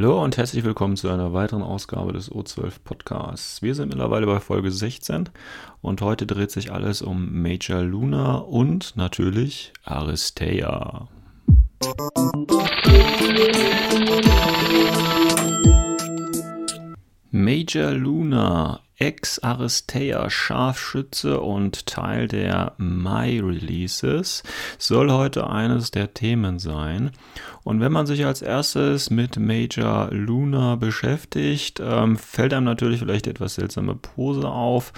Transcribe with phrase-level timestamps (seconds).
[0.00, 3.60] Hallo und herzlich willkommen zu einer weiteren Ausgabe des O12 Podcasts.
[3.60, 5.28] Wir sind mittlerweile bei Folge 16
[5.82, 11.06] und heute dreht sich alles um Major Luna und natürlich Aristea.
[17.30, 24.42] Major Luna Ex-Aristea Scharfschütze und Teil der Mai-Releases
[24.78, 27.10] soll heute eines der Themen sein.
[27.64, 33.26] Und wenn man sich als erstes mit Major Luna beschäftigt, ähm, fällt einem natürlich vielleicht
[33.26, 34.92] etwas seltsame Pose auf.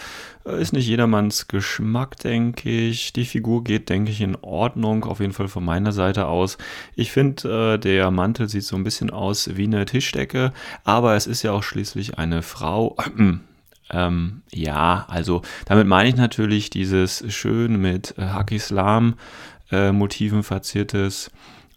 [0.44, 3.12] Äh, ist nicht jedermanns Geschmack, denke ich.
[3.12, 6.59] Die Figur geht, denke ich, in Ordnung, auf jeden Fall von meiner Seite aus.
[6.97, 11.27] Ich finde, äh, der Mantel sieht so ein bisschen aus wie eine Tischdecke, aber es
[11.27, 12.97] ist ja auch schließlich eine Frau.
[13.93, 21.31] Ähm, ja, also damit meine ich natürlich dieses schön mit Hakislam-Motiven äh, verziertes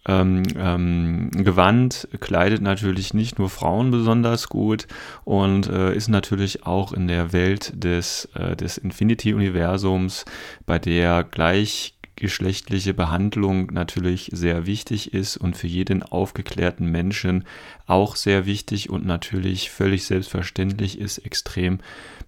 [0.08, 4.86] ähm, ähm, Gewand kleidet natürlich nicht nur Frauen besonders gut
[5.24, 10.24] und äh, ist natürlich auch in der Welt des, äh, des Infinity-Universums,
[10.64, 17.44] bei der gleich geschlechtliche Behandlung natürlich sehr wichtig ist und für jeden aufgeklärten Menschen
[17.86, 21.78] auch sehr wichtig und natürlich völlig selbstverständlich ist, extrem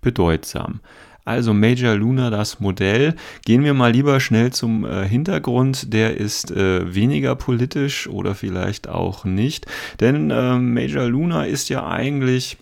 [0.01, 0.81] bedeutsam.
[1.25, 3.15] Also Major Luna, das Modell.
[3.45, 5.93] Gehen wir mal lieber schnell zum äh, Hintergrund.
[5.93, 9.67] Der ist äh, weniger politisch oder vielleicht auch nicht.
[10.01, 12.57] Denn äh, Major Luna ist ja eigentlich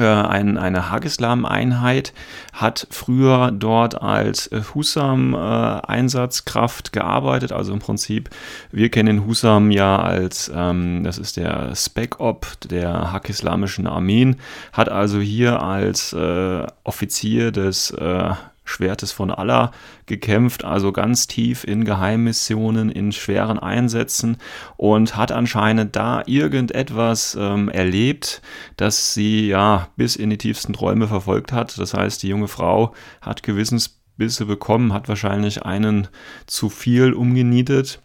[0.00, 2.12] ein, eine Hagislam-Einheit,
[2.52, 7.52] hat früher dort als äh, Husam-Einsatzkraft äh, gearbeitet.
[7.52, 8.30] Also im Prinzip,
[8.70, 14.36] wir kennen Husam ja als, ähm, das ist der Spec-Op der hakislamischen Armeen,
[14.72, 18.30] hat also hier als äh, Offizier des äh,
[18.64, 19.72] Schwertes von Allah
[20.06, 24.36] gekämpft, also ganz tief in Geheimmissionen, in schweren Einsätzen
[24.76, 28.40] und hat anscheinend da irgendetwas ähm, erlebt,
[28.76, 31.78] das sie ja bis in die tiefsten Träume verfolgt hat.
[31.78, 36.08] Das heißt, die junge Frau hat Gewissensbisse bekommen, hat wahrscheinlich einen
[36.46, 38.00] zu viel umgenietet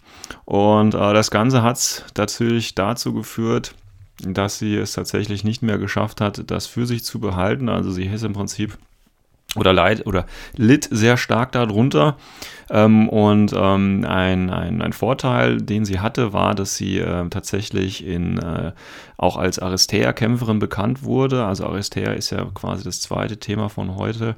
[0.46, 3.76] und äh, das Ganze hat natürlich dazu geführt,
[4.24, 7.70] dass sie es tatsächlich nicht mehr geschafft hat, das für sich zu behalten.
[7.70, 8.78] Also sie ist im Prinzip
[9.58, 10.26] oder leid oder
[10.56, 12.18] litt sehr stark darunter.
[12.70, 18.06] Ähm, und ähm, ein, ein, ein Vorteil, den sie hatte, war, dass sie äh, tatsächlich
[18.06, 18.74] in, äh,
[19.18, 21.46] auch als Aristea-Kämpferin bekannt wurde.
[21.46, 24.36] Also Aristea ist ja quasi das zweite Thema von heute.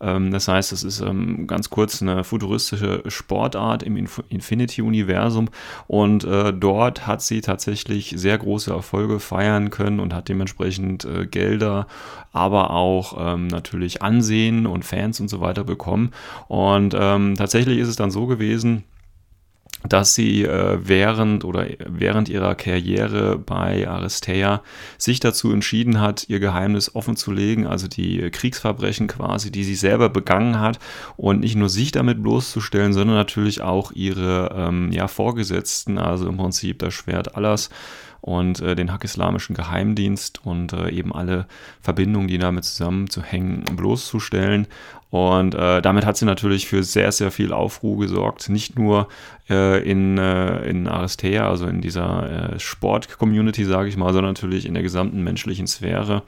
[0.00, 5.48] Ähm, das heißt, es ist ähm, ganz kurz eine futuristische Sportart im Inf Infinity-Universum
[5.86, 11.26] und äh, dort hat sie tatsächlich sehr große Erfolge feiern können und hat dementsprechend äh,
[11.26, 11.86] Gelder,
[12.32, 16.12] aber auch ähm, natürlich Ansehen und Fans und so weiter bekommen.
[16.48, 18.84] Und tatsächlich ist es dann so gewesen,
[19.88, 24.62] dass sie äh, während oder während ihrer Karriere bei Aristea
[24.98, 29.74] sich dazu entschieden hat, ihr Geheimnis offen zu legen, also die Kriegsverbrechen quasi, die sie
[29.74, 30.78] selber begangen hat
[31.16, 36.36] und nicht nur sich damit bloßzustellen, sondern natürlich auch ihre ähm, ja, Vorgesetzten, also im
[36.36, 37.70] Prinzip das Schwert Allahs
[38.20, 41.46] und äh, den Hackislamischen Geheimdienst und äh, eben alle
[41.80, 44.66] Verbindungen, die damit zusammenzuhängen, bloßzustellen.
[45.10, 48.48] Und äh, damit hat sie natürlich für sehr, sehr viel Aufruhr gesorgt.
[48.48, 49.08] Nicht nur
[49.48, 54.66] äh, in, äh, in Aristea, also in dieser äh, Sport-Community, sage ich mal, sondern natürlich
[54.66, 56.22] in der gesamten menschlichen Sphäre.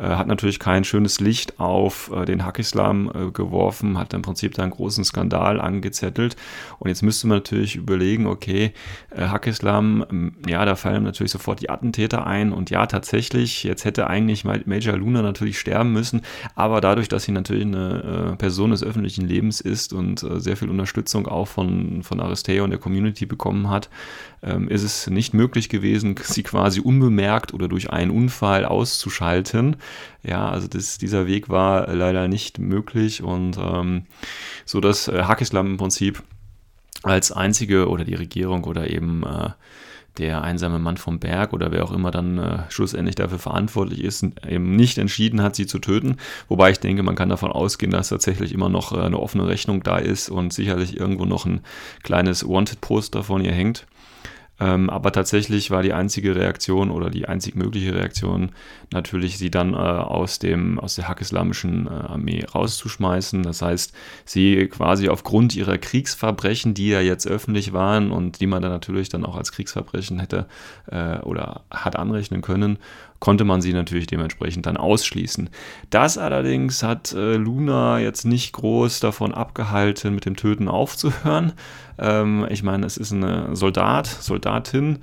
[0.00, 4.54] Äh, hat natürlich kein schönes Licht auf äh, den Hackislam äh, geworfen, hat im Prinzip
[4.54, 6.36] da einen großen Skandal angezettelt.
[6.78, 8.72] Und jetzt müsste man natürlich überlegen, okay,
[9.14, 12.52] Hackislam, ja, da fallen natürlich sofort die Attentäter ein.
[12.52, 16.22] Und ja, tatsächlich, jetzt hätte eigentlich Major Luna natürlich sterben müssen,
[16.54, 21.26] aber dadurch, dass sie natürlich eine Person des öffentlichen Lebens ist und sehr viel Unterstützung
[21.26, 23.90] auch von, von Aristeo und der Community bekommen hat,
[24.42, 29.76] ähm, ist es nicht möglich gewesen, sie quasi unbemerkt oder durch einen Unfall auszuschalten.
[30.22, 34.06] Ja, also das, dieser Weg war leider nicht möglich und ähm,
[34.64, 36.22] so dass äh, Hakislam im Prinzip
[37.02, 39.50] als einzige oder die Regierung oder eben äh,
[40.18, 44.24] der einsame Mann vom Berg oder wer auch immer dann äh, schlussendlich dafür verantwortlich ist,
[44.46, 46.16] eben nicht entschieden hat, sie zu töten.
[46.48, 49.82] Wobei ich denke, man kann davon ausgehen, dass tatsächlich immer noch äh, eine offene Rechnung
[49.82, 51.60] da ist und sicherlich irgendwo noch ein
[52.02, 53.86] kleines Wanted-Poster von ihr hängt.
[54.60, 58.52] Ähm, aber tatsächlich war die einzige Reaktion oder die einzig mögliche Reaktion
[58.92, 63.42] natürlich, sie dann äh, aus, dem, aus der hakislamischen äh, Armee rauszuschmeißen.
[63.42, 63.94] Das heißt,
[64.26, 69.08] sie quasi aufgrund ihrer Kriegsverbrechen, die ja jetzt öffentlich waren und die man dann natürlich
[69.08, 70.46] dann auch als Kriegsverbrechen hätte
[70.90, 72.78] äh, oder hat anrechnen können,
[73.20, 75.50] konnte man sie natürlich dementsprechend dann ausschließen.
[75.90, 81.52] Das allerdings hat äh, Luna jetzt nicht groß davon abgehalten, mit dem Töten aufzuhören.
[81.98, 84.98] Ähm, ich meine, es ist eine Soldat, Soldatin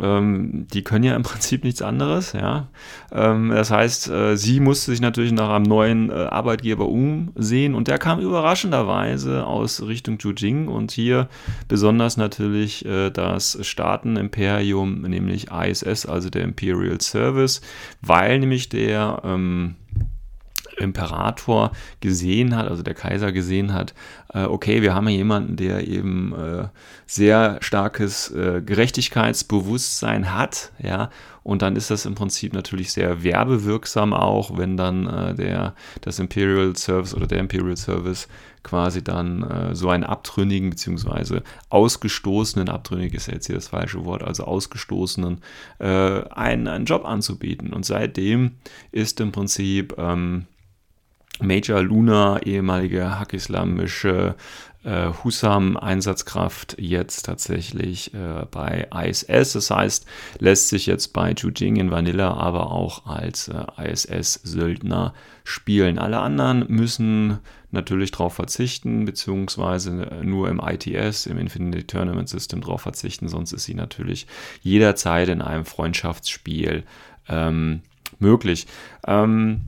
[0.00, 2.32] ähm, die können ja im Prinzip nichts anderes.
[2.32, 2.68] Ja?
[3.12, 7.88] Ähm, das heißt, äh, sie musste sich natürlich nach einem neuen äh, Arbeitgeber umsehen und
[7.88, 11.28] der kam überraschenderweise aus Richtung Jujing und hier
[11.68, 17.51] besonders natürlich äh, das Staatenimperium, nämlich ISS, also der Imperial Service,
[18.00, 19.74] weil nämlich der ähm,
[20.78, 23.94] Imperator gesehen hat, also der Kaiser gesehen hat,
[24.32, 26.68] äh, okay, wir haben hier jemanden, der eben äh,
[27.06, 31.10] sehr starkes äh, Gerechtigkeitsbewusstsein hat, ja,
[31.42, 36.18] und dann ist das im Prinzip natürlich sehr werbewirksam auch, wenn dann äh, der, das
[36.18, 38.28] Imperial Service oder der Imperial Service
[38.62, 44.22] quasi dann äh, so einen abtrünnigen beziehungsweise ausgestoßenen, abtrünnig ist jetzt hier das falsche Wort,
[44.22, 45.40] also ausgestoßenen,
[45.78, 47.72] äh, einen, einen Job anzubieten.
[47.72, 48.52] Und seitdem
[48.92, 50.46] ist im Prinzip ähm,
[51.40, 54.36] Major Luna, ehemalige hakislamische
[54.84, 59.52] äh, Husam-Einsatzkraft, jetzt tatsächlich äh, bei ISS.
[59.52, 60.06] Das heißt,
[60.38, 65.14] lässt sich jetzt bei Jujing in Vanilla aber auch als äh, ISS-Söldner
[65.44, 65.98] spielen.
[65.98, 67.38] Alle anderen müssen
[67.70, 73.64] natürlich darauf verzichten, beziehungsweise nur im ITS, im Infinity Tournament System darauf verzichten, sonst ist
[73.64, 74.26] sie natürlich
[74.62, 76.84] jederzeit in einem Freundschaftsspiel
[77.28, 77.80] ähm,
[78.18, 78.66] möglich.
[79.06, 79.62] Ähm,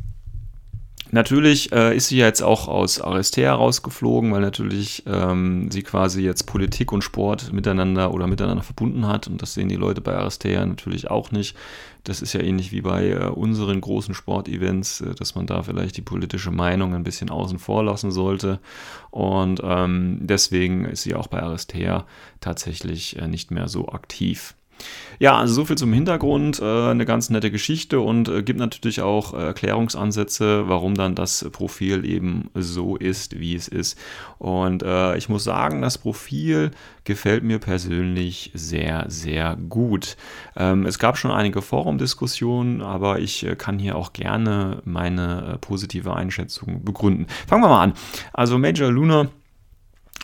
[1.15, 6.43] Natürlich äh, ist sie jetzt auch aus Aristea rausgeflogen, weil natürlich ähm, sie quasi jetzt
[6.43, 9.29] Politik und Sport miteinander oder miteinander verbunden hat.
[9.29, 11.57] Und das sehen die Leute bei Aristea natürlich auch nicht.
[12.03, 15.97] Das ist ja ähnlich wie bei äh, unseren großen Sportevents, äh, dass man da vielleicht
[15.97, 18.59] die politische Meinung ein bisschen außen vor lassen sollte.
[19.13, 22.07] Und ähm, deswegen ist sie auch bei Aristea
[22.41, 24.57] tatsächlich äh, nicht mehr so aktiv.
[25.19, 29.01] Ja, also so viel zum Hintergrund, äh, eine ganz nette Geschichte und äh, gibt natürlich
[29.01, 33.99] auch äh, Erklärungsansätze, warum dann das Profil eben so ist, wie es ist.
[34.39, 34.85] Und
[35.17, 36.73] ich muss sagen, das Profil
[37.05, 40.17] gefällt mir persönlich sehr, sehr gut.
[40.57, 46.85] Ähm, es gab schon einige Forumdiskussionen, aber ich kann hier auch gerne meine positive Einschätzung
[46.85, 47.27] begründen.
[47.47, 47.95] Fangen wir mal an.
[48.33, 49.29] Also Major Luna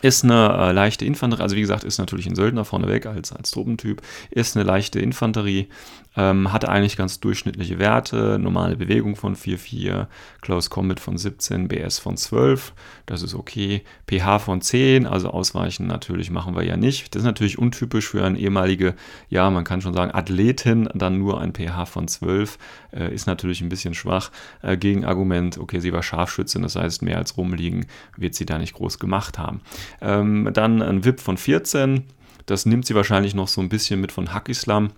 [0.01, 3.51] ist eine äh, leichte Infanterie, also wie gesagt, ist natürlich ein Söldner vorneweg als, als
[3.51, 5.69] Truppentyp, ist eine leichte Infanterie,
[6.17, 10.07] ähm, hatte eigentlich ganz durchschnittliche Werte, normale Bewegung von 4,4,
[10.41, 12.73] Close Combat von 17, BS von 12,
[13.05, 17.15] das ist okay, pH von 10, also ausweichen natürlich machen wir ja nicht.
[17.15, 18.95] Das ist natürlich untypisch für eine ehemalige,
[19.29, 22.57] ja, man kann schon sagen, Athletin, dann nur ein pH von 12,
[22.93, 24.31] äh, ist natürlich ein bisschen schwach.
[24.61, 27.85] Äh, Gegenargument, okay, sie war Scharfschützin, das heißt, mehr als rumliegen
[28.17, 29.61] wird sie da nicht groß gemacht haben.
[29.99, 32.05] Ähm, dann ein VIP von 14,
[32.45, 34.91] das nimmt sie wahrscheinlich noch so ein bisschen mit von Hack-Islam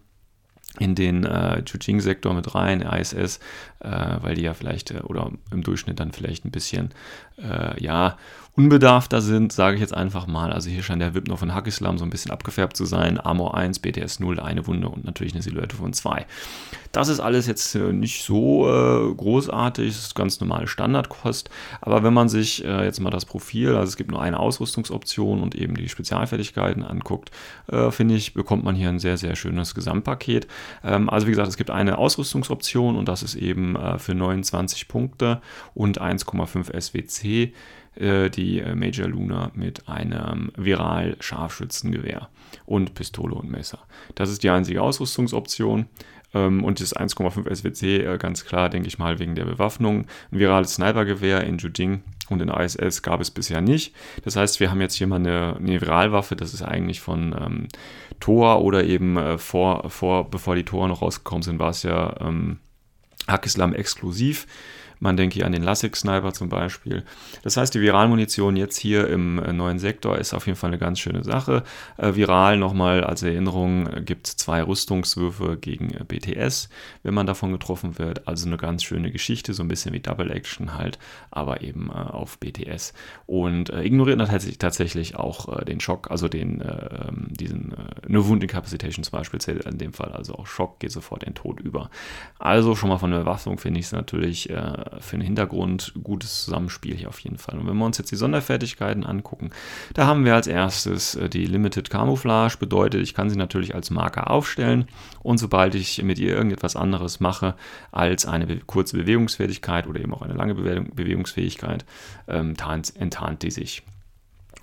[0.79, 3.39] in den äh, Jujing-Sektor mit rein, ISS,
[3.79, 6.89] äh, weil die ja vielleicht äh, oder im Durchschnitt dann vielleicht ein bisschen
[7.37, 8.17] äh, ja
[8.55, 10.53] unbedarfter sind, sage ich jetzt einfach mal.
[10.53, 13.19] Also hier scheint der VIP noch von Hackislam so ein bisschen abgefärbt zu sein.
[13.19, 16.25] Armor 1, BTS 0, eine Wunde und natürlich eine Silhouette von 2.
[16.91, 21.49] Das ist alles jetzt äh, nicht so äh, großartig, das ist ganz normale Standardkost.
[21.81, 25.41] Aber wenn man sich äh, jetzt mal das Profil, also es gibt nur eine Ausrüstungsoption
[25.41, 27.31] und eben die Spezialfertigkeiten anguckt,
[27.71, 30.45] äh, finde ich, bekommt man hier ein sehr, sehr schönes Gesamtpaket.
[30.83, 34.87] Ähm, also wie gesagt, es gibt eine Ausrüstungsoption und das ist eben äh, für 29
[34.87, 35.41] Punkte
[35.73, 37.53] und 1,5 SWC
[37.95, 42.29] die äh, Major Luna mit einem Viral-Scharfschützengewehr
[42.65, 43.79] und Pistole und Messer.
[44.15, 45.87] Das ist die einzige Ausrüstungsoption.
[46.33, 50.05] Ähm, und das 1,5 SWC äh, ganz klar, denke ich mal, wegen der Bewaffnung.
[50.31, 53.93] Ein virales Snipergewehr in Jujing und in ISS gab es bisher nicht.
[54.23, 57.67] Das heißt, wir haben jetzt hier mal eine, eine Viralwaffe, das ist eigentlich von ähm,
[58.19, 62.15] Tor oder eben äh, vor, vor, bevor die Tor noch rausgekommen sind, war es ja
[62.19, 62.59] ähm,
[63.27, 64.47] Hakislam exklusiv.
[64.99, 67.03] Man denke hier an den Lassig Sniper zum Beispiel.
[67.43, 70.77] Das heißt, die Viralmunition jetzt hier im äh, neuen Sektor ist auf jeden Fall eine
[70.77, 71.63] ganz schöne Sache.
[71.97, 76.69] Äh, viral nochmal als Erinnerung äh, gibt es zwei Rüstungswürfe gegen äh, BTS,
[77.03, 78.27] wenn man davon getroffen wird.
[78.27, 80.99] Also eine ganz schöne Geschichte, so ein bisschen wie Double Action halt,
[81.31, 82.93] aber eben äh, auf BTS.
[83.25, 87.73] Und äh, ignoriert natürlich tatsächlich auch den Schock, also den, ähm, diesen,
[88.07, 91.33] eine Wound Incapacitation zum Beispiel zählt in dem Fall, also auch Schock geht sofort in
[91.33, 91.89] Tod über.
[92.39, 94.49] Also schon mal von der Bewaffnung finde ich es natürlich
[94.99, 97.59] für den Hintergrund gutes Zusammenspiel hier auf jeden Fall.
[97.59, 99.51] Und wenn wir uns jetzt die Sonderfertigkeiten angucken,
[99.93, 103.89] da haben wir als erstes äh, die Limited Camouflage, bedeutet, ich kann sie natürlich als
[103.89, 104.85] Marker aufstellen
[105.21, 107.55] und sobald ich mit ihr irgendetwas anderes mache
[107.91, 111.85] als eine kurze Bewegungsfähigkeit oder eben auch eine lange Bewegungsfähigkeit,
[112.27, 112.55] ähm,
[112.97, 113.83] enttarnt die sich.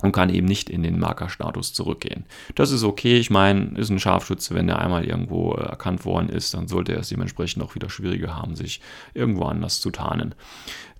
[0.01, 2.25] Und kann eben nicht in den Markerstatus zurückgehen.
[2.55, 6.29] Das ist okay, ich meine, ist ein Scharfschütze, wenn er einmal irgendwo äh, erkannt worden
[6.29, 8.81] ist, dann sollte er es dementsprechend auch wieder schwieriger haben, sich
[9.13, 10.35] irgendwo anders zu tarnen.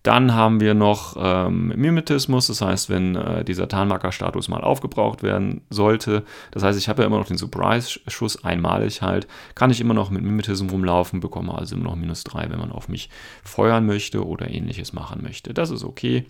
[0.03, 5.61] Dann haben wir noch ähm, Mimetismus, das heißt, wenn äh, dieser Tarnmarkerstatus mal aufgebraucht werden
[5.69, 9.93] sollte, das heißt, ich habe ja immer noch den Surprise-Schuss einmalig halt, kann ich immer
[9.93, 13.09] noch mit Mimetism rumlaufen, bekomme also immer noch minus 3, wenn man auf mich
[13.43, 15.53] feuern möchte oder ähnliches machen möchte.
[15.53, 16.25] Das ist okay.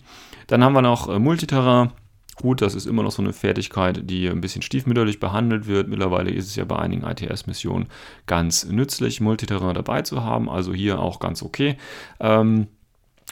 [0.48, 1.92] Dann haben wir noch äh, Multiterrain.
[2.36, 5.88] Gut, das ist immer noch so eine Fertigkeit, die ein bisschen stiefmütterlich behandelt wird.
[5.88, 7.88] Mittlerweile ist es ja bei einigen ITS-Missionen
[8.26, 10.48] ganz nützlich, Multiterrain dabei zu haben.
[10.48, 11.76] Also hier auch ganz okay.
[12.20, 12.68] Ähm,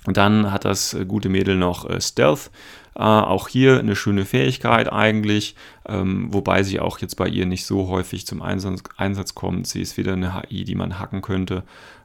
[0.06, 2.50] dann hat das gute Mädel noch äh, Stealth.
[2.96, 5.54] Äh, auch hier eine schöne Fähigkeit eigentlich,
[5.86, 9.66] ähm, wobei sie auch jetzt bei ihr nicht so häufig zum Einsatz, Einsatz kommt.
[9.66, 11.62] Sie ist wieder eine HI, die man hacken könnte.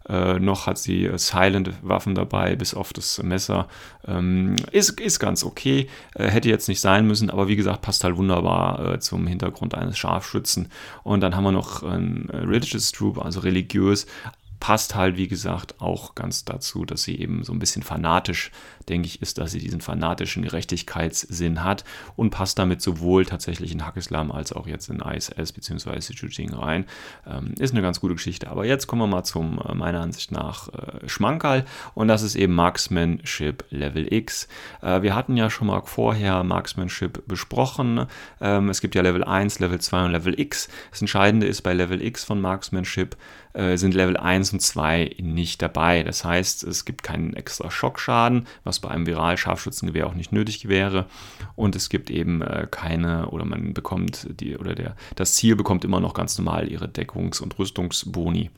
[0.08, 3.68] Äh, noch hat sie äh, Silent-Waffen dabei, bis auf das Messer.
[4.08, 5.88] Ähm, ist, ist ganz okay.
[6.14, 9.74] Äh, hätte jetzt nicht sein müssen, aber wie gesagt, passt halt wunderbar äh, zum Hintergrund
[9.74, 10.70] eines Scharfschützen.
[11.04, 14.06] Und dann haben wir noch ein Religious Troop, also religiös
[14.60, 18.52] passt halt, wie gesagt, auch ganz dazu, dass sie eben so ein bisschen fanatisch,
[18.90, 21.84] denke ich, ist, dass sie diesen fanatischen Gerechtigkeitssinn hat
[22.16, 26.14] und passt damit sowohl tatsächlich in Hackislam als auch jetzt in ISS bzw.
[26.14, 26.86] Jujing rein.
[27.28, 28.50] Ähm, ist eine ganz gute Geschichte.
[28.50, 32.36] Aber jetzt kommen wir mal zum, äh, meiner Ansicht nach, äh, Schmankerl und das ist
[32.36, 34.48] eben Marksmanship Level X.
[34.82, 38.06] Äh, wir hatten ja schon mal vorher Marksmanship besprochen.
[38.42, 40.70] Ähm, es gibt ja Level 1, Level 2 und Level X.
[40.92, 43.16] Das Entscheidende ist bei Level X von Marksmanship,
[43.54, 46.04] äh, sind Level 1 und 2 nicht dabei.
[46.04, 51.06] Das heißt, es gibt keinen extra Schockschaden, was bei einem Viral-Scharfschützengewehr auch nicht nötig wäre.
[51.56, 55.86] Und es gibt eben äh, keine, oder man bekommt die, oder der, das Ziel bekommt
[55.86, 58.50] immer noch ganz normal ihre Deckungs- und Rüstungsboni.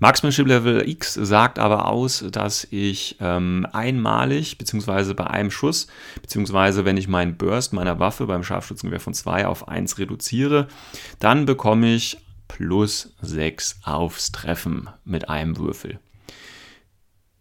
[0.00, 5.88] Marksmanship Level X sagt aber aus, dass ich ähm, einmalig, beziehungsweise bei einem Schuss,
[6.22, 10.68] beziehungsweise wenn ich meinen Burst meiner Waffe beim Scharfschützengewehr von 2 auf 1 reduziere,
[11.18, 15.98] dann bekomme ich plus 6 aufs Treffen mit einem Würfel.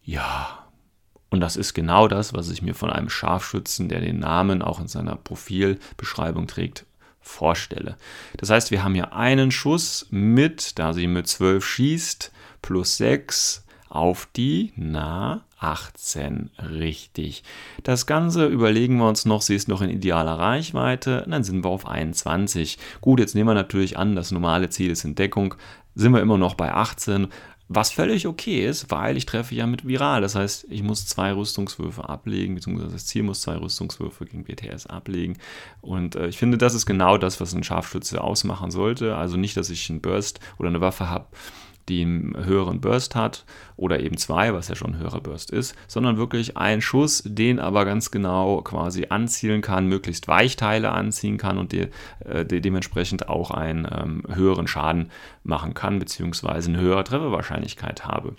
[0.02, 0.67] Ja,
[1.30, 4.80] und das ist genau das, was ich mir von einem Scharfschützen, der den Namen auch
[4.80, 6.86] in seiner Profilbeschreibung trägt,
[7.20, 7.98] vorstelle.
[8.38, 12.32] Das heißt, wir haben hier einen Schuss mit, da sie mit 12 schießt,
[12.62, 17.44] plus 6 auf die, na, 18, richtig.
[17.84, 21.70] Das Ganze überlegen wir uns noch, sie ist noch in idealer Reichweite, dann sind wir
[21.70, 22.78] auf 21.
[23.02, 25.56] Gut, jetzt nehmen wir natürlich an, das normale Ziel ist Entdeckung,
[25.96, 27.28] sind wir immer noch bei 18,
[27.70, 30.22] was völlig okay ist, weil ich treffe ja mit Viral.
[30.22, 34.88] Das heißt, ich muss zwei Rüstungswürfe ablegen, beziehungsweise das Ziel muss zwei Rüstungswürfe gegen BTS
[34.88, 35.38] ablegen.
[35.82, 39.16] Und äh, ich finde, das ist genau das, was ein Scharfschütze ausmachen sollte.
[39.16, 41.28] Also nicht, dass ich einen Burst oder eine Waffe habe,
[41.90, 45.76] die einen höheren Burst hat oder eben zwei, was ja schon ein höherer Burst ist,
[45.88, 51.58] sondern wirklich ein Schuss, den aber ganz genau quasi anzielen kann, möglichst Weichteile anziehen kann
[51.58, 51.88] und die,
[52.26, 55.12] äh, dementsprechend auch einen ähm, höheren Schaden
[55.44, 58.36] machen kann, beziehungsweise eine höhere Trefferwahrscheinlichkeit habe.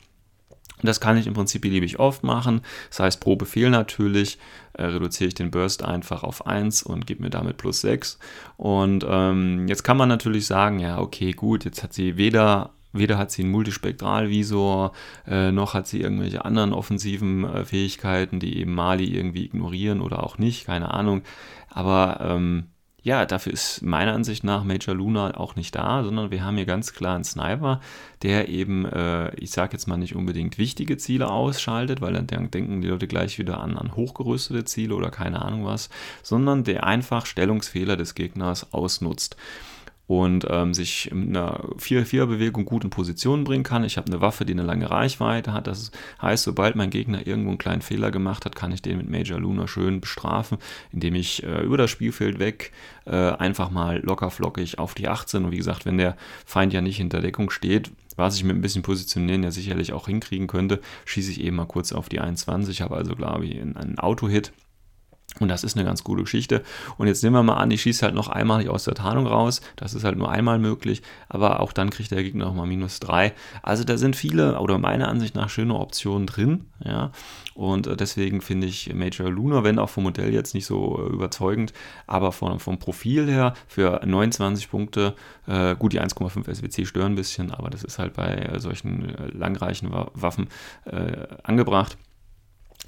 [0.82, 2.60] Das kann ich im Prinzip beliebig oft machen.
[2.90, 4.38] Das heißt, pro Befehl natürlich
[4.74, 8.18] äh, reduziere ich den Burst einfach auf 1 und gebe mir damit plus 6.
[8.56, 13.18] Und ähm, jetzt kann man natürlich sagen, ja, okay, gut, jetzt hat sie weder Weder
[13.18, 14.92] hat sie einen Multispektralvisor,
[15.26, 20.22] äh, noch hat sie irgendwelche anderen offensiven äh, Fähigkeiten, die eben Mali irgendwie ignorieren oder
[20.22, 21.22] auch nicht, keine Ahnung.
[21.68, 22.68] Aber ähm,
[23.02, 26.66] ja, dafür ist meiner Ansicht nach Major Luna auch nicht da, sondern wir haben hier
[26.66, 27.80] ganz klar einen Sniper,
[28.22, 32.80] der eben, äh, ich sage jetzt mal nicht unbedingt wichtige Ziele ausschaltet, weil dann denken
[32.80, 35.90] die Leute gleich wieder an, an hochgerüstete Ziele oder keine Ahnung was,
[36.22, 39.36] sondern der einfach Stellungsfehler des Gegners ausnutzt
[40.08, 43.84] und ähm, sich in einer 4-4-Bewegung gut in Position bringen kann.
[43.84, 45.66] Ich habe eine Waffe, die eine lange Reichweite hat.
[45.66, 49.10] Das heißt, sobald mein Gegner irgendwo einen kleinen Fehler gemacht hat, kann ich den mit
[49.10, 50.56] Major Luna schön bestrafen,
[50.92, 52.72] indem ich äh, über das Spielfeld weg
[53.04, 56.80] äh, einfach mal locker flockig auf die 18 und wie gesagt, wenn der Feind ja
[56.80, 60.80] nicht hinter Deckung steht, was ich mit ein bisschen Positionieren ja sicherlich auch hinkriegen könnte,
[61.04, 64.52] schieße ich eben mal kurz auf die 21, habe also glaube ich einen Auto-Hit
[65.40, 66.62] und das ist eine ganz gute Geschichte.
[66.96, 69.60] Und jetzt nehmen wir mal an, ich schieße halt noch einmal aus der Tarnung raus.
[69.76, 71.02] Das ist halt nur einmal möglich.
[71.28, 73.34] Aber auch dann kriegt der Gegner nochmal minus 3.
[73.62, 76.64] Also da sind viele, oder meiner Ansicht nach, schöne Optionen drin.
[76.82, 77.12] Ja.
[77.54, 81.12] Und äh, deswegen finde ich Major Luna, wenn auch vom Modell jetzt nicht so äh,
[81.12, 81.72] überzeugend,
[82.06, 85.14] aber vom, vom Profil her für 29 Punkte,
[85.46, 89.14] äh, gut, die 1,5 SWC stören ein bisschen, aber das ist halt bei äh, solchen
[89.32, 90.48] langreichen Waffen
[90.84, 91.98] äh, angebracht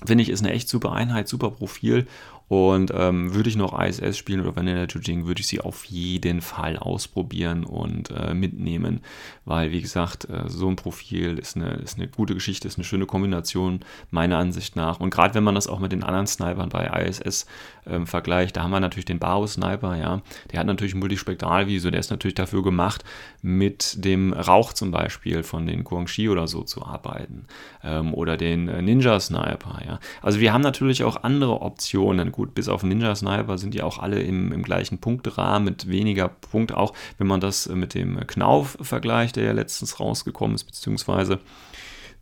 [0.04, 2.06] finde ich, ist eine echt super Einheit, super Profil
[2.50, 6.40] Und ähm, würde ich noch ISS spielen oder Vanilla Jujing, würde ich sie auf jeden
[6.40, 9.02] Fall ausprobieren und äh, mitnehmen,
[9.44, 12.82] weil, wie gesagt, äh, so ein Profil ist eine, ist eine gute Geschichte, ist eine
[12.82, 14.98] schöne Kombination, meiner Ansicht nach.
[14.98, 17.46] Und gerade wenn man das auch mit den anderen Snipern bei ISS
[17.86, 22.00] ähm, vergleicht, da haben wir natürlich den Bao-Sniper, ja, der hat natürlich ein Multispektralvisor, der
[22.00, 23.04] ist natürlich dafür gemacht,
[23.42, 27.46] mit dem Rauch zum Beispiel von den Guangxi oder so zu arbeiten
[27.84, 30.00] ähm, oder den äh, Ninja-Sniper, ja.
[30.20, 34.22] Also wir haben natürlich auch andere Optionen, gut, bis auf Ninja-Sniper sind die auch alle
[34.22, 36.94] im, im gleichen Punktrahmen mit weniger Punkt, auch.
[37.18, 41.38] Wenn man das äh, mit dem Knauf vergleicht, der ja letztens rausgekommen ist, beziehungsweise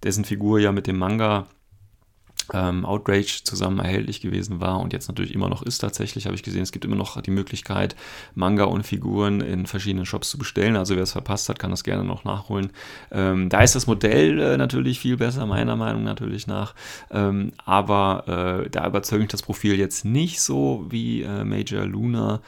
[0.02, 1.46] dessen Figur ja mit dem Manga
[2.52, 6.42] ähm, Outrage zusammen erhältlich gewesen war und jetzt natürlich immer noch ist tatsächlich, habe ich
[6.42, 7.96] gesehen, es gibt immer noch die Möglichkeit,
[8.34, 10.76] Manga und Figuren in verschiedenen Shops zu bestellen.
[10.76, 12.70] Also wer es verpasst hat, kann das gerne noch nachholen.
[13.10, 16.74] Ähm, da ist das Modell äh, natürlich viel besser, meiner Meinung natürlich nach.
[17.10, 22.40] Ähm, aber äh, da überzeugt mich das Profil jetzt nicht so wie äh, Major Luna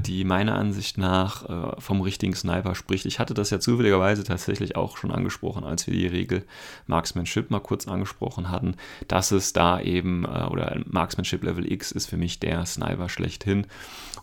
[0.00, 3.04] die meiner Ansicht nach äh, vom richtigen Sniper spricht.
[3.06, 6.44] Ich hatte das ja zufälligerweise tatsächlich auch schon angesprochen, als wir die Regel
[6.86, 8.76] Marksmanship mal kurz angesprochen hatten,
[9.08, 13.66] dass es da eben, äh, oder Marksmanship Level X ist für mich der Sniper schlechthin.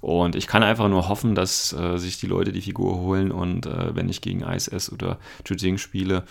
[0.01, 3.65] Und ich kann einfach nur hoffen, dass äh, sich die Leute die Figur holen und
[3.65, 6.23] äh, wenn ich gegen ISS oder Jujing spiele,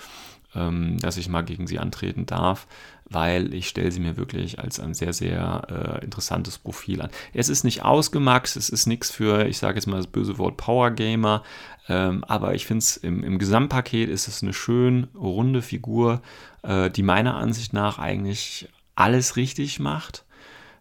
[0.54, 2.66] ähm, dass ich mal gegen sie antreten darf
[3.14, 7.10] weil ich stelle sie mir wirklich als ein sehr, sehr äh, interessantes Profil an.
[7.32, 10.56] Es ist nicht ausgemaxt, es ist nichts für, ich sage jetzt mal das böse Wort
[10.56, 11.42] Power Gamer,
[11.88, 16.22] ähm, aber ich finde es im, im, Gesamtpaket ist es eine schön runde Figur,
[16.62, 20.24] äh, die meiner Ansicht nach eigentlich alles richtig macht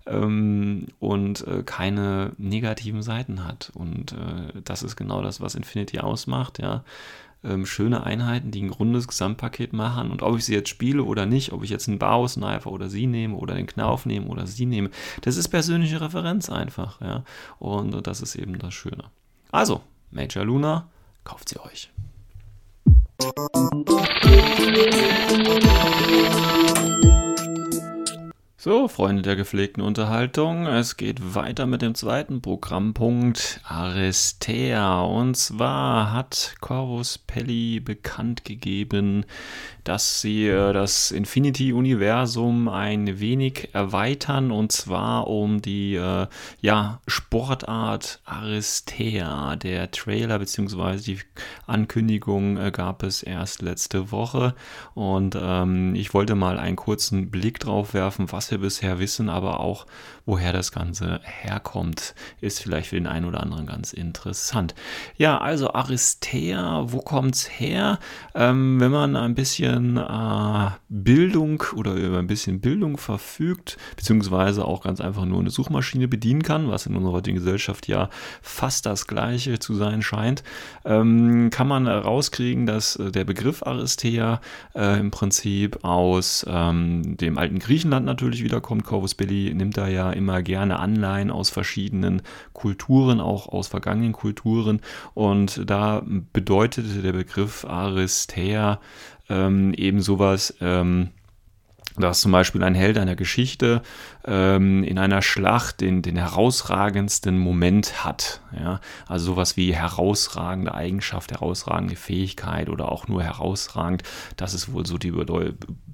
[0.06, 3.72] ähm, und äh, keine negativen Seiten hat.
[3.74, 6.84] Und äh, das ist genau das, was Infinity ausmacht, ja
[7.44, 10.12] ähm, schöne Einheiten, die ein rundes Gesamtpaket machen.
[10.12, 13.08] Und ob ich sie jetzt spiele oder nicht, ob ich jetzt einen Bausniper oder sie
[13.08, 14.90] nehme oder den Knauf nehme oder sie nehme,
[15.22, 17.02] das ist persönliche Referenz einfach.
[17.02, 17.24] Ja?
[17.60, 19.06] Und das ist eben das Schöne.
[19.52, 19.82] Also,
[20.12, 20.90] Major Luna,
[21.24, 21.90] kauft sie euch.
[28.64, 35.02] So, Freunde der gepflegten Unterhaltung, es geht weiter mit dem zweiten Programmpunkt Aristea.
[35.02, 39.26] Und zwar hat Corvus Pelli bekannt gegeben,
[39.84, 46.28] dass sie äh, das Infinity-Universum ein wenig erweitern und zwar um die äh,
[46.62, 49.56] ja, Sportart Aristea.
[49.56, 50.98] Der Trailer bzw.
[50.98, 51.20] die
[51.68, 54.56] Ankündigung äh, gab es erst letzte Woche
[54.94, 59.60] und ähm, ich wollte mal einen kurzen Blick drauf werfen, was wir bisher wissen, aber
[59.60, 59.86] auch
[60.26, 64.74] woher das Ganze herkommt, ist vielleicht für den einen oder anderen ganz interessant.
[65.18, 68.00] Ja, also Aristea, wo kommt es her?
[68.34, 74.84] Ähm, wenn man ein bisschen äh, Bildung oder über ein bisschen Bildung verfügt, beziehungsweise auch
[74.84, 78.10] ganz einfach nur eine Suchmaschine bedienen kann, was in unserer heutigen Gesellschaft ja
[78.42, 80.44] fast das gleiche zu sein scheint,
[80.86, 84.40] ähm, kann man rauskriegen, dass äh, der Begriff Aristea
[84.74, 88.86] äh, im Prinzip aus ähm, dem alten Griechenland natürlich wiederkommt.
[88.86, 92.22] Corvus Belli nimmt da ja immer gerne Anleihen aus verschiedenen
[92.54, 94.82] Kulturen, auch aus vergangenen Kulturen.
[95.14, 98.80] Und da bedeutete der Begriff Aristea
[99.30, 100.56] ähm, eben sowas.
[100.62, 101.10] Ähm,
[101.96, 103.82] dass zum Beispiel ein Held einer Geschichte
[104.26, 108.42] ähm, in einer Schlacht den, den herausragendsten Moment hat.
[108.58, 108.80] Ja?
[109.06, 114.04] Also sowas wie herausragende Eigenschaft, herausragende Fähigkeit oder auch nur herausragend.
[114.38, 115.10] Das ist wohl so die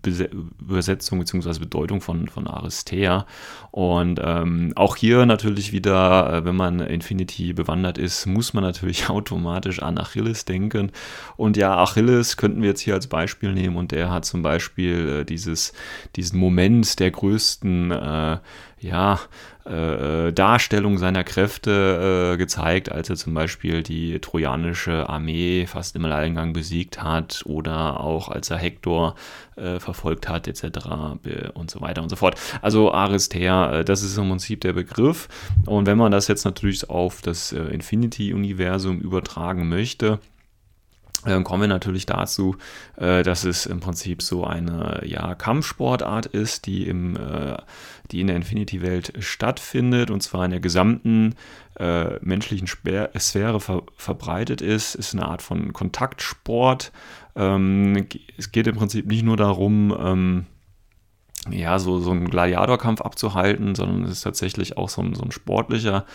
[0.05, 1.59] Übersetzung bzw.
[1.59, 3.25] Bedeutung von, von Aristea.
[3.71, 9.09] Und ähm, auch hier natürlich wieder, äh, wenn man Infinity bewandert ist, muss man natürlich
[9.09, 10.91] automatisch an Achilles denken.
[11.37, 15.19] Und ja, Achilles könnten wir jetzt hier als Beispiel nehmen und der hat zum Beispiel
[15.21, 15.73] äh, dieses
[16.15, 18.37] diesen Moment der größten, äh,
[18.79, 19.19] ja,
[19.69, 26.05] äh, Darstellung seiner Kräfte äh, gezeigt, als er zum Beispiel die trojanische Armee fast im
[26.05, 29.15] Alleingang besiegt hat oder auch als er Hektor
[29.55, 30.63] äh, verfolgt hat, etc.
[31.53, 32.39] und so weiter und so fort.
[32.61, 35.27] Also Aristea, äh, das ist im Prinzip der Begriff.
[35.65, 40.19] Und wenn man das jetzt natürlich auf das äh, Infinity-Universum übertragen möchte,
[41.23, 42.55] kommen wir natürlich dazu,
[42.95, 47.57] äh, dass es im Prinzip so eine ja, Kampfsportart ist, die, im, äh,
[48.11, 51.35] die in der Infinity-Welt stattfindet und zwar in der gesamten
[51.77, 54.95] äh, menschlichen Sphäre ver verbreitet ist.
[54.95, 56.91] Ist eine Art von Kontaktsport.
[57.35, 60.45] Ähm, es geht im Prinzip nicht nur darum, ähm,
[61.49, 65.31] ja, so, so einen Gladiatorkampf abzuhalten, sondern es ist tatsächlich auch so ein, so ein
[65.31, 66.05] sportlicher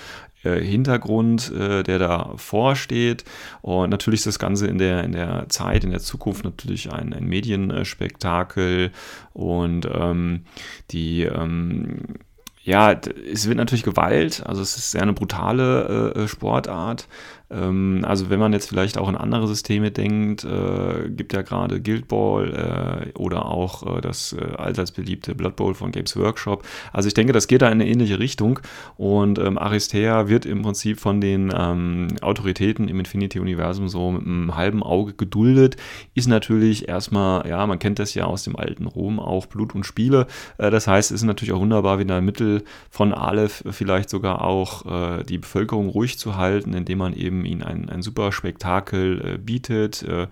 [0.43, 3.25] äh, Hintergrund, äh, der da vorsteht.
[3.63, 7.15] Und natürlich ist das Ganze in der, in der Zeit, in der Zukunft natürlich ein,
[7.15, 8.93] ein Medienspektakel
[9.33, 10.45] und ähm,
[10.91, 12.17] die ähm,
[12.65, 12.99] ja,
[13.31, 17.07] es wird natürlich Gewalt, also es ist sehr eine brutale äh, Sportart.
[17.51, 21.83] Ähm, also wenn man jetzt vielleicht auch in andere Systeme denkt, äh, gibt ja gerade
[21.83, 26.65] Guild Ball äh, oder auch äh, das äh, allseits beliebte Blood Bowl von Games Workshop.
[26.93, 28.61] Also ich denke, das geht da in eine ähnliche Richtung
[28.97, 34.57] und ähm, Aristea wird im Prinzip von den ähm, Autoritäten im Infinity-Universum so mit einem
[34.57, 35.77] halben Auge geduldet.
[36.15, 39.85] Ist natürlich erstmal, ja, man kennt das ja aus dem alten Rom, auch Blut und
[39.85, 40.27] Spiele.
[40.57, 42.54] Äh, das heißt, es ist natürlich auch wunderbar, wieder ein Mittel
[42.91, 47.63] von Aleph vielleicht sogar auch äh, die Bevölkerung ruhig zu halten, indem man eben ihnen
[47.63, 50.03] ein, ein super Spektakel äh, bietet.
[50.03, 50.27] Äh,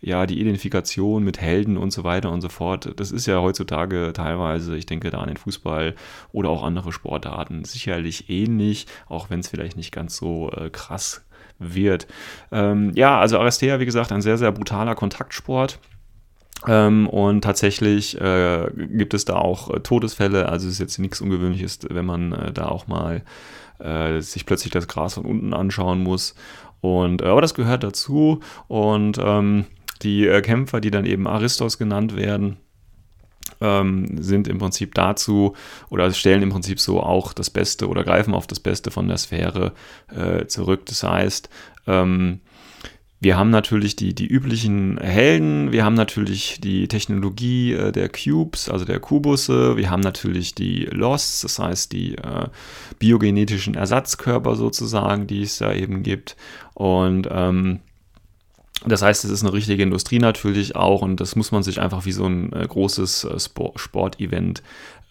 [0.00, 2.92] ja, die Identifikation mit Helden und so weiter und so fort.
[2.96, 5.94] Das ist ja heutzutage teilweise, ich denke da an den Fußball
[6.32, 11.26] oder auch andere Sportarten, sicherlich ähnlich, auch wenn es vielleicht nicht ganz so äh, krass
[11.58, 12.06] wird.
[12.52, 15.78] Ähm, ja, also Aristea, wie gesagt, ein sehr, sehr brutaler Kontaktsport.
[16.66, 20.48] Ähm, und tatsächlich äh, gibt es da auch äh, Todesfälle.
[20.48, 23.22] Also es ist jetzt nichts Ungewöhnliches, wenn man äh, da auch mal
[23.78, 26.34] äh, sich plötzlich das Gras von unten anschauen muss.
[26.80, 28.40] Und, äh, aber das gehört dazu.
[28.68, 29.66] Und ähm,
[30.02, 32.58] die Kämpfer, die dann eben Aristos genannt werden,
[33.62, 35.54] ähm, sind im Prinzip dazu
[35.88, 39.16] oder stellen im Prinzip so auch das Beste oder greifen auf das Beste von der
[39.16, 39.72] Sphäre
[40.48, 40.84] zurück.
[40.84, 41.48] Das heißt,
[41.86, 42.40] ähm,
[43.18, 48.68] wir haben natürlich die, die üblichen Helden, wir haben natürlich die Technologie äh, der Cubes,
[48.68, 52.48] also der Kubusse, wir haben natürlich die Losts, das heißt die äh,
[52.98, 56.36] biogenetischen Ersatzkörper sozusagen, die es da eben gibt.
[56.74, 57.80] Und ähm,
[58.84, 62.04] das heißt, es ist eine richtige Industrie natürlich auch und das muss man sich einfach
[62.04, 64.62] wie so ein äh, großes äh, Sportevent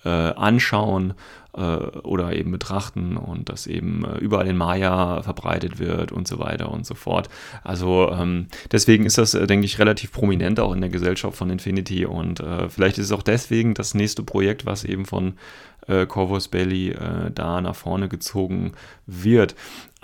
[0.06, 1.14] äh, anschauen
[1.58, 1.62] äh,
[2.04, 6.72] oder eben betrachten und das eben äh, überall in Maya verbreitet wird und so weiter
[6.72, 7.30] und so fort.
[7.64, 11.50] Also ähm, deswegen ist das, äh, denke ich, relativ prominent auch in der Gesellschaft von
[11.50, 15.34] Infinity und äh, vielleicht ist es auch deswegen das nächste Projekt, was eben von
[16.08, 18.72] Corvus Belly äh, da nach vorne gezogen
[19.06, 19.54] wird.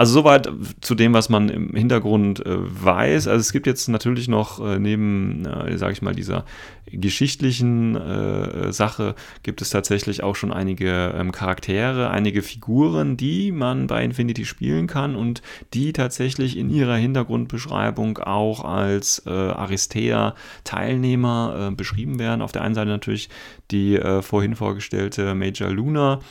[0.01, 0.49] Also soweit
[0.81, 3.27] zu dem, was man im Hintergrund äh, weiß.
[3.27, 6.43] Also es gibt jetzt natürlich noch äh, neben, äh, sage ich mal, dieser
[6.87, 13.85] geschichtlichen äh, Sache, gibt es tatsächlich auch schon einige ähm, Charaktere, einige Figuren, die man
[13.85, 15.43] bei Infinity spielen kann und
[15.75, 22.41] die tatsächlich in ihrer Hintergrundbeschreibung auch als äh, Aristea-Teilnehmer äh, beschrieben werden.
[22.41, 23.29] Auf der einen Seite natürlich
[23.69, 26.21] die äh, vorhin vorgestellte Major Luna,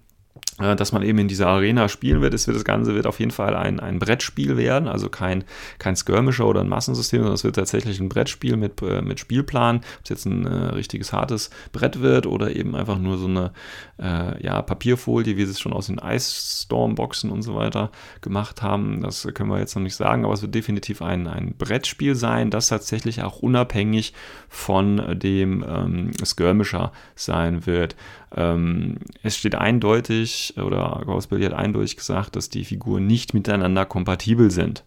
[0.58, 2.34] dass man eben in dieser Arena spielen wird.
[2.34, 5.44] Es wird das Ganze wird auf jeden Fall ein, ein Brettspiel werden, also kein,
[5.80, 9.78] kein Skirmisher oder ein Massensystem, sondern es wird tatsächlich ein Brettspiel mit, äh, mit Spielplan.
[9.78, 13.52] Ob es jetzt ein äh, richtiges hartes Brett wird oder eben einfach nur so eine
[14.00, 17.92] äh, ja, Papierfolie, wie sie es schon aus den Ice Storm Boxen und so weiter
[18.22, 19.02] gemacht haben.
[19.02, 22.52] Das können wir jetzt noch nicht sagen, aber es wird definitiv ein, ein Brettspiel sein,
[22.52, 24.14] das tatsächlich auch unabhängig
[24.50, 27.96] von dem ähm, Skirmisher sein wird.
[28.36, 34.52] Ähm, es steht eindeutig, oder Ghostbilly hat eindeutig gesagt, dass die Figuren nicht miteinander kompatibel
[34.52, 34.84] sind.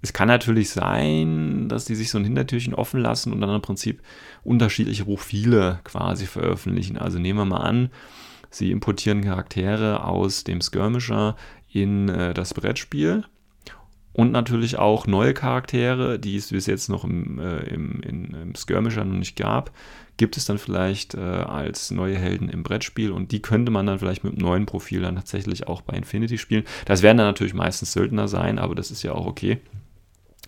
[0.00, 3.62] Es kann natürlich sein, dass die sich so ein Hintertürchen offen lassen und dann im
[3.62, 4.00] Prinzip
[4.44, 6.96] unterschiedliche Profile quasi veröffentlichen.
[6.96, 7.90] Also nehmen wir mal an,
[8.50, 11.36] sie importieren Charaktere aus dem Skirmisher
[11.72, 13.24] in äh, das Brettspiel
[14.18, 18.54] und natürlich auch neue Charaktere, die es bis jetzt noch im, äh, im, in, im
[18.56, 19.70] Skirmisher noch nicht gab,
[20.16, 24.00] gibt es dann vielleicht äh, als neue Helden im Brettspiel und die könnte man dann
[24.00, 26.64] vielleicht mit einem neuen Profil dann tatsächlich auch bei Infinity spielen.
[26.84, 29.60] Das werden dann natürlich meistens Söldner sein, aber das ist ja auch okay.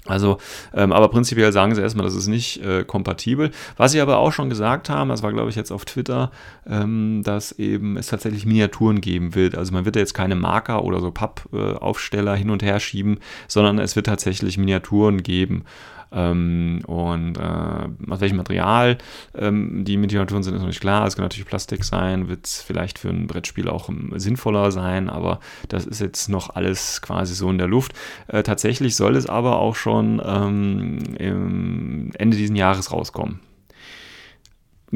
[0.06, 0.38] Also,
[0.74, 3.50] ähm, aber prinzipiell sagen sie erstmal, das ist nicht äh, kompatibel.
[3.76, 6.30] Was sie aber auch schon gesagt haben, das war glaube ich jetzt auf Twitter,
[6.66, 9.56] ähm, dass eben es tatsächlich Miniaturen geben wird.
[9.56, 13.18] Also man wird ja jetzt keine Marker oder so Pappaufsteller äh, hin und her schieben,
[13.46, 15.64] sondern es wird tatsächlich Miniaturen geben.
[16.12, 18.98] Ähm, und äh, aus welchem Material
[19.34, 21.06] ähm, die Miniaturen sind, ist noch nicht klar.
[21.06, 25.40] Es kann natürlich Plastik sein, wird vielleicht für ein Brettspiel auch ähm, sinnvoller sein, aber
[25.68, 27.92] das ist jetzt noch alles quasi so in der Luft.
[28.28, 33.40] Äh, tatsächlich soll es aber auch schon ähm, Ende dieses Jahres rauskommen.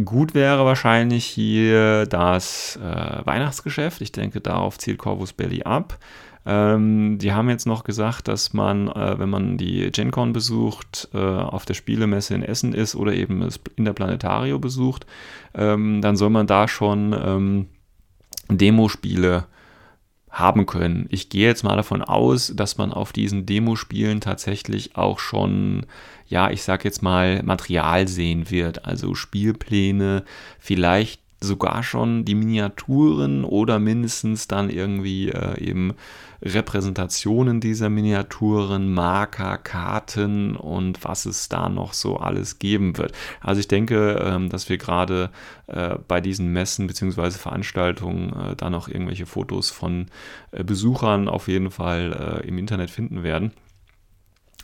[0.05, 4.01] Gut wäre wahrscheinlich hier das äh, Weihnachtsgeschäft.
[4.01, 5.99] Ich denke, darauf zielt Corvus Belly ab.
[6.47, 11.19] Ähm, die haben jetzt noch gesagt, dass man, äh, wenn man die GenCon besucht, äh,
[11.19, 15.07] auf der Spielemesse in Essen ist oder eben das Interplanetario besucht,
[15.55, 17.67] ähm, dann soll man da schon ähm,
[18.51, 19.47] Demospiele
[20.35, 21.07] haben können.
[21.11, 25.87] Ich gehe jetzt mal davon aus, dass man auf diesen Demospielen tatsächlich auch schon,
[26.27, 30.25] ja, ich sag jetzt mal, Material sehen wird, also Spielpläne,
[30.59, 35.95] vielleicht sogar schon die Miniaturen oder mindestens dann irgendwie äh, eben
[36.45, 43.13] Repräsentationen dieser Miniaturen, Marker, Karten und was es da noch so alles geben wird.
[43.41, 45.31] Also ich denke, ähm, dass wir gerade
[45.67, 47.31] äh, bei diesen Messen bzw.
[47.31, 50.07] Veranstaltungen äh, da noch irgendwelche Fotos von
[50.51, 53.53] äh, Besuchern auf jeden Fall im Internet finden werden.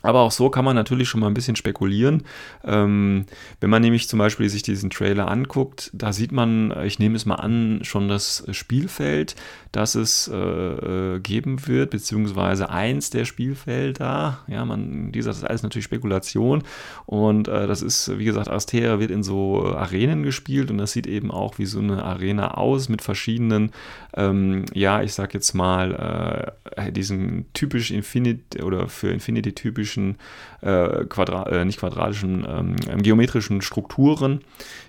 [0.01, 2.23] Aber auch so kann man natürlich schon mal ein bisschen spekulieren.
[2.63, 3.25] Ähm,
[3.59, 7.25] wenn man nämlich zum Beispiel sich diesen Trailer anguckt, da sieht man, ich nehme es
[7.25, 9.35] mal an, schon das Spielfeld,
[9.71, 14.39] das es äh, äh, geben wird, beziehungsweise eins der Spielfelder.
[14.47, 16.63] Ja, man, dieser, ist alles natürlich Spekulation.
[17.05, 21.07] Und äh, das ist, wie gesagt, Asteria wird in so Arenen gespielt und das sieht
[21.07, 23.71] eben auch wie so eine Arena aus mit verschiedenen,
[24.15, 30.17] ähm, ja, ich sag jetzt mal, äh, diesen typisch Infinity oder für Infinity typisch typischen
[30.61, 34.41] äh, Quadra äh, nicht quadratischen, ähm, geometrischen Strukturen,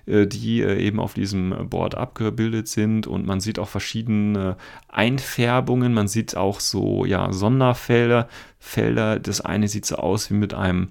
[0.06, 3.06] äh, die äh, eben auf diesem Board abgebildet sind.
[3.06, 4.56] Und man sieht auch verschiedene
[4.88, 9.18] Einfärbungen, man sieht auch so ja, Sonderfelder, Felder.
[9.18, 10.88] Das eine sieht so aus wie mit einem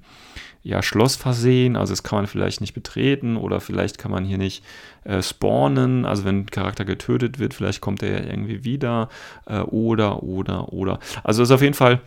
[0.63, 4.37] ja, Schloss versehen, also das kann man vielleicht nicht betreten oder vielleicht kann man hier
[4.37, 4.63] nicht
[5.05, 9.09] äh, spawnen, also wenn ein Charakter getötet wird, vielleicht kommt er ja irgendwie wieder
[9.47, 10.99] äh, oder, oder, oder.
[11.23, 11.99] Also das ist auf jeden Fall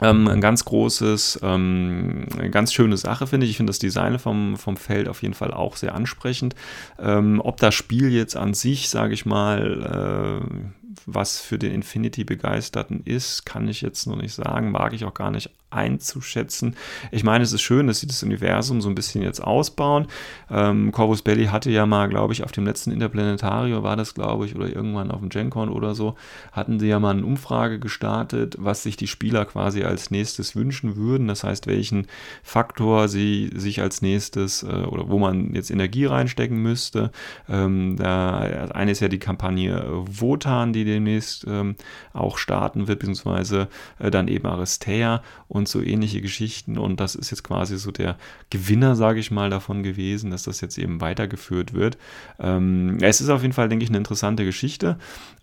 [0.00, 3.50] ähm, ein ganz großes, ähm, ganz schöne Sache, finde ich.
[3.50, 6.54] Ich finde das Design vom, vom Feld auf jeden Fall auch sehr ansprechend.
[6.98, 13.02] Ähm, ob das Spiel jetzt an sich, sage ich mal, äh, was für den Infinity-Begeisterten
[13.04, 16.76] ist, kann ich jetzt noch nicht sagen, mag ich auch gar nicht einzuschätzen.
[17.10, 20.06] Ich meine, es ist schön, dass sie das Universum so ein bisschen jetzt ausbauen.
[20.50, 24.46] Ähm, Corvus Belli hatte ja mal, glaube ich, auf dem letzten Interplanetario war das, glaube
[24.46, 26.14] ich, oder irgendwann auf dem GenCon oder so,
[26.52, 30.96] hatten sie ja mal eine Umfrage gestartet, was sich die Spieler quasi als nächstes wünschen
[30.96, 31.28] würden.
[31.28, 32.06] Das heißt, welchen
[32.42, 37.10] Faktor sie sich als nächstes äh, oder wo man jetzt Energie reinstecken müsste.
[37.48, 38.38] Ähm, da,
[38.72, 41.76] eine ist ja die Kampagne Wotan, die demnächst ähm,
[42.12, 46.78] auch starten wird, beziehungsweise äh, dann eben Aristea und so ähnliche Geschichten.
[46.78, 48.16] Und das ist jetzt quasi so der
[48.50, 51.98] Gewinner, sage ich mal, davon gewesen, dass das jetzt eben weitergeführt wird.
[52.38, 54.98] Ähm, es ist auf jeden Fall, denke ich, eine interessante Geschichte.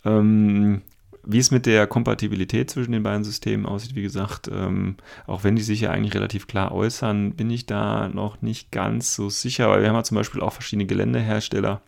[0.06, 0.84] Ähm,
[1.26, 5.56] wie es mit der Kompatibilität zwischen den beiden Systemen aussieht, wie gesagt, ähm, auch wenn
[5.56, 9.70] die sich ja eigentlich relativ klar äußern, bin ich da noch nicht ganz so sicher,
[9.70, 11.82] weil wir haben ja zum Beispiel auch verschiedene Geländehersteller,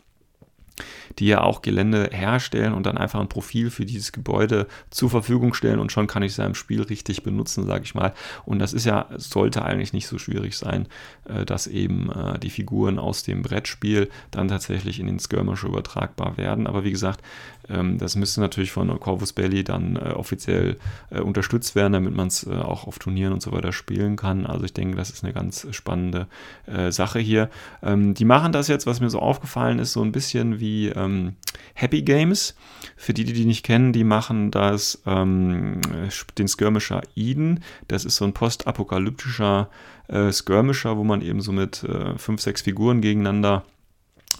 [1.19, 5.53] die ja auch Gelände herstellen und dann einfach ein Profil für dieses Gebäude zur Verfügung
[5.53, 8.13] stellen und schon kann ich es ja im Spiel richtig benutzen, sage ich mal.
[8.45, 10.87] Und das ist ja, sollte eigentlich nicht so schwierig sein,
[11.25, 16.37] äh, dass eben äh, die Figuren aus dem Brettspiel dann tatsächlich in den Skirmisher übertragbar
[16.37, 16.67] werden.
[16.67, 17.21] Aber wie gesagt,
[17.69, 20.77] ähm, das müsste natürlich von Corvus Belli dann äh, offiziell
[21.09, 24.45] unterstützt werden, damit man es auch auf Turnieren und so weiter spielen kann.
[24.45, 26.27] Also ich denke, das ist eine ganz spannende
[26.89, 27.49] Sache hier.
[27.81, 31.35] Ähm, die machen das jetzt, was mir so aufgefallen ist, so ein bisschen wie ähm,
[31.73, 32.55] Happy Games.
[32.95, 35.81] Für die, die die nicht kennen, die machen das, ähm,
[36.37, 37.63] den Skirmisher Eden.
[37.87, 39.69] Das ist so ein postapokalyptischer
[40.07, 43.63] äh, Skirmisher, wo man eben so mit äh, fünf, sechs Figuren gegeneinander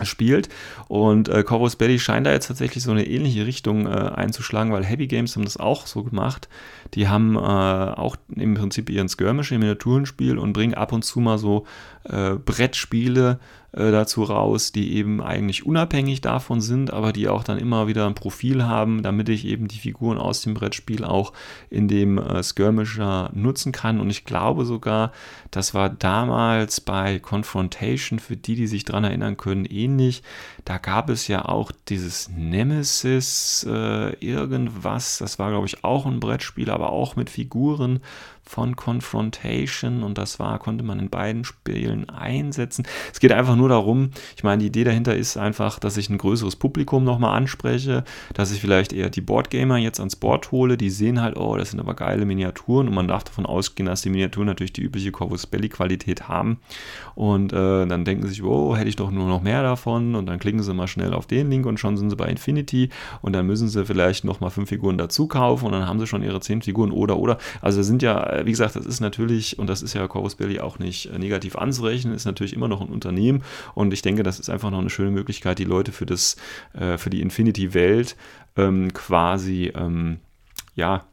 [0.04, 0.50] spielt.
[0.88, 4.84] Und äh, Corvus Belli scheint da jetzt tatsächlich so eine ähnliche Richtung äh, einzuschlagen, weil
[4.84, 6.48] Heavy Games haben das auch so gemacht.
[6.94, 11.20] Die haben äh, auch im Prinzip ihren Skirmish im Miniaturenspiel und bringen ab und zu
[11.20, 11.66] mal so
[12.10, 13.40] äh, Brettspiele
[13.74, 18.08] äh, dazu raus, die eben eigentlich unabhängig davon sind, aber die auch dann immer wieder
[18.08, 21.34] ein Profil haben, damit ich eben die Figuren aus dem Brettspiel auch
[21.70, 24.00] in dem äh, Skirmisher nutzen kann.
[24.00, 25.12] Und ich glaube sogar,
[25.52, 30.24] das war damals bei Confrontation, für die, die sich daran erinnern können, ähnlich.
[30.66, 36.20] Da gab es ja auch dieses Nemesis äh, irgendwas, das war glaube ich auch ein
[36.20, 38.00] Brettspiel, aber auch mit Figuren
[38.48, 42.86] von Confrontation und das war, konnte man in beiden Spielen einsetzen.
[43.14, 46.18] Es geht einfach nur darum, ich meine, die Idee dahinter ist einfach, dass ich ein
[46.18, 50.90] größeres Publikum nochmal anspreche, dass ich vielleicht eher die Boardgamer jetzt ans Board hole, die
[50.90, 52.88] sehen halt, oh, das sind aber geile Miniaturen.
[52.88, 56.60] Und man darf davon ausgehen, dass die Miniaturen natürlich die übliche Corvus Belli Qualität haben.
[57.16, 60.16] Und äh, dann denken sie sich, oh, hätte ich doch nur noch mehr davon.
[60.16, 62.90] Und dann klicken sie mal schnell auf den Link und schon sind sie bei Infinity.
[63.22, 65.66] Und dann müssen sie vielleicht nochmal fünf Figuren dazu kaufen.
[65.66, 68.52] Und dann haben sie schon ihre zehn Figuren oder oder, also sind ja äh, wie
[68.52, 71.87] gesagt, das ist natürlich, und das ist ja Corvus Belli auch nicht äh, negativ anzurechnen,
[71.90, 73.44] ist natürlich immer noch ein Unternehmen.
[73.76, 76.38] Und ich denke, das ist einfach noch eine schöne Möglichkeit, die Leute für, das,
[76.74, 78.16] äh, für die Infinity-Welt
[78.56, 80.20] ähm, quasi, ähm,
[80.76, 81.06] ja,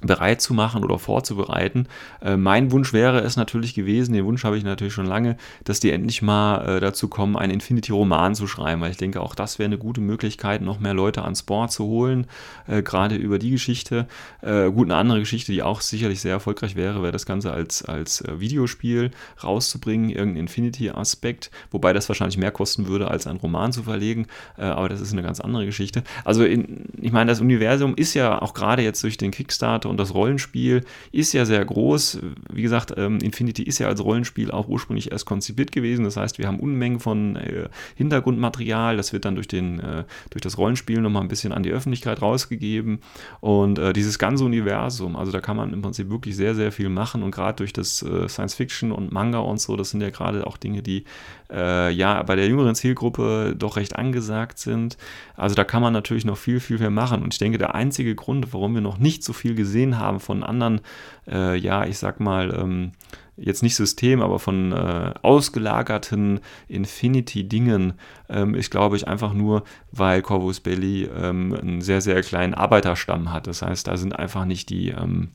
[0.00, 1.86] bereit zu machen oder vorzubereiten.
[2.22, 5.80] Äh, mein Wunsch wäre es natürlich gewesen, den Wunsch habe ich natürlich schon lange, dass
[5.80, 9.58] die endlich mal äh, dazu kommen, einen Infinity-Roman zu schreiben, weil ich denke, auch das
[9.58, 12.26] wäre eine gute Möglichkeit, noch mehr Leute ans Board zu holen,
[12.66, 14.06] äh, gerade über die Geschichte.
[14.42, 17.84] Äh, gut, eine andere Geschichte, die auch sicherlich sehr erfolgreich wäre, wäre das Ganze als,
[17.84, 19.10] als äh, Videospiel
[19.42, 24.62] rauszubringen, irgendein Infinity-Aspekt, wobei das wahrscheinlich mehr kosten würde, als einen Roman zu verlegen, äh,
[24.62, 26.02] aber das ist eine ganz andere Geschichte.
[26.24, 29.98] Also in, ich meine, das Universum ist ja auch gerade jetzt durch den Kickstarter und
[29.98, 32.20] das Rollenspiel ist ja sehr groß.
[32.52, 36.04] Wie gesagt, ähm, Infinity ist ja als Rollenspiel auch ursprünglich erst konzipiert gewesen.
[36.04, 38.96] Das heißt, wir haben Unmengen von äh, Hintergrundmaterial.
[38.96, 42.22] Das wird dann durch, den, äh, durch das Rollenspiel nochmal ein bisschen an die Öffentlichkeit
[42.22, 43.00] rausgegeben.
[43.40, 46.88] Und äh, dieses ganze Universum, also da kann man im Prinzip wirklich sehr, sehr viel
[46.88, 47.22] machen.
[47.22, 50.46] Und gerade durch das äh, Science Fiction und Manga und so, das sind ja gerade
[50.46, 51.04] auch Dinge, die
[51.50, 54.96] äh, ja bei der jüngeren Zielgruppe doch recht angesagt sind.
[55.36, 57.22] Also da kann man natürlich noch viel, viel mehr machen.
[57.22, 60.42] Und ich denke, der einzige Grund, warum wir noch nicht so viel gesehen haben von
[60.42, 60.80] anderen,
[61.26, 62.92] äh, ja, ich sag mal, ähm,
[63.40, 67.94] jetzt nicht System, aber von äh, ausgelagerten Infinity-Dingen
[68.28, 73.32] ähm, ist, glaube ich, einfach nur, weil Corvus Belli ähm, einen sehr, sehr kleinen Arbeiterstamm
[73.32, 73.46] hat.
[73.46, 75.30] Das heißt, da sind einfach nicht die, ähm,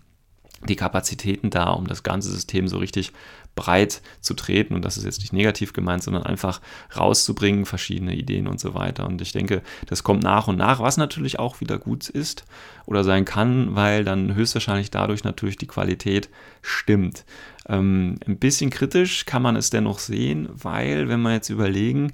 [0.67, 3.11] die Kapazitäten da, um das ganze System so richtig
[3.55, 4.75] breit zu treten.
[4.75, 6.61] Und das ist jetzt nicht negativ gemeint, sondern einfach
[6.95, 9.07] rauszubringen, verschiedene Ideen und so weiter.
[9.07, 12.45] Und ich denke, das kommt nach und nach, was natürlich auch wieder gut ist
[12.85, 16.29] oder sein kann, weil dann höchstwahrscheinlich dadurch natürlich die Qualität
[16.61, 17.25] stimmt.
[17.67, 22.13] Ähm, ein bisschen kritisch kann man es dennoch sehen, weil, wenn wir jetzt überlegen,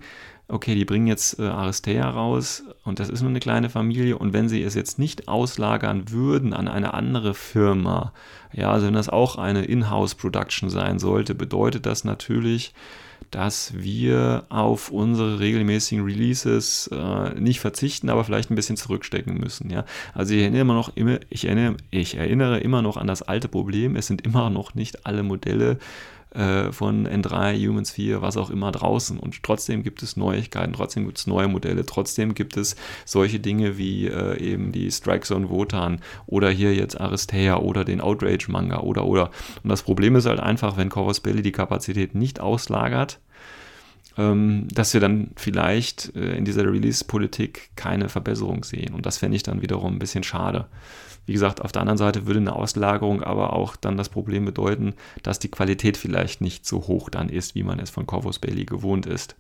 [0.52, 4.34] okay, die bringen jetzt äh, Aristea raus und das ist nur eine kleine Familie und
[4.34, 8.14] wenn sie es jetzt nicht auslagern würden an eine andere Firma,
[8.52, 12.74] ja, also wenn das auch eine Inhouse-Production sein sollte, bedeutet das natürlich,
[13.30, 19.70] dass wir auf unsere regelmäßigen Releases äh, nicht verzichten, aber vielleicht ein bisschen zurückstecken müssen.
[19.70, 19.86] Ja?
[20.14, 20.92] Also ich erinnere, immer noch,
[21.30, 25.06] ich, erinnere, ich erinnere immer noch an das alte Problem, es sind immer noch nicht
[25.06, 25.78] alle Modelle
[26.32, 29.20] äh, von N3, Humans 4, was auch immer draußen.
[29.20, 33.78] Und trotzdem gibt es Neuigkeiten, trotzdem gibt es neue Modelle, trotzdem gibt es solche Dinge
[33.78, 38.80] wie äh, eben die Strike Zone Wotan oder hier jetzt Aristea oder den Outrage Manga
[38.80, 39.32] oder oder.
[39.64, 43.20] Und das Problem ist halt einfach, wenn Corvus Belli die Kapazität nicht auslagert,
[44.18, 48.94] ähm, dass wir dann vielleicht äh, in dieser Release-Politik keine Verbesserung sehen.
[48.94, 50.68] Und das fände ich dann wiederum ein bisschen schade.
[51.26, 54.96] Wie gesagt, auf der anderen Seite würde eine Auslagerung aber auch dann das Problem bedeuten,
[55.24, 58.66] dass die Qualität vielleicht nicht so hoch dann ist, wie man es von Corvus Bailey
[58.66, 59.36] gewohnt ist.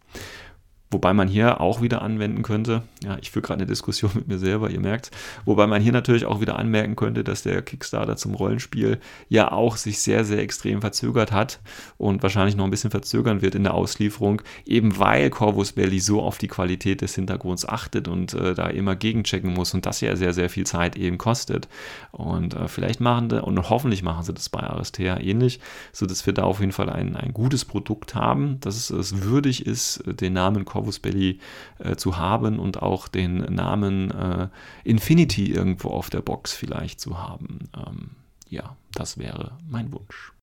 [0.91, 4.37] Wobei man hier auch wieder anwenden könnte, ja, ich führe gerade eine Diskussion mit mir
[4.37, 5.09] selber, ihr merkt,
[5.45, 8.99] wobei man hier natürlich auch wieder anmerken könnte, dass der Kickstarter zum Rollenspiel
[9.29, 11.61] ja auch sich sehr, sehr extrem verzögert hat
[11.97, 16.21] und wahrscheinlich noch ein bisschen verzögern wird in der Auslieferung, eben weil Corvus Belli so
[16.21, 20.17] auf die Qualität des Hintergrunds achtet und äh, da immer gegenchecken muss und das ja
[20.17, 21.69] sehr, sehr viel Zeit eben kostet.
[22.11, 25.61] Und äh, vielleicht machen sie, und hoffentlich machen sie das bei Aristea ähnlich,
[25.93, 30.03] sodass wir da auf jeden Fall ein, ein gutes Produkt haben, dass es würdig ist,
[30.05, 31.37] den Namen Corvus Corvus Belli
[31.77, 34.47] äh, zu haben und auch den Namen äh,
[34.83, 37.69] Infinity irgendwo auf der Box vielleicht zu haben.
[37.77, 38.09] Ähm,
[38.49, 40.33] ja, das wäre mein Wunsch.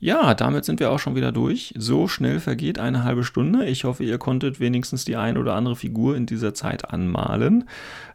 [0.00, 1.74] Ja, damit sind wir auch schon wieder durch.
[1.76, 3.66] So schnell vergeht eine halbe Stunde.
[3.66, 7.68] Ich hoffe, ihr konntet wenigstens die ein oder andere Figur in dieser Zeit anmalen.